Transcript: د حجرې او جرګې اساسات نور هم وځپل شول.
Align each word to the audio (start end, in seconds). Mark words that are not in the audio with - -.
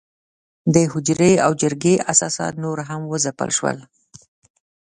د 0.73 0.75
حجرې 0.91 1.33
او 1.45 1.51
جرګې 1.61 1.95
اساسات 2.11 2.53
نور 2.63 2.77
هم 2.89 3.01
وځپل 3.11 3.49
شول. 3.57 3.77